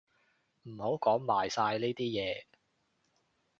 [0.63, 2.45] 唔好講埋晒呢啲嘢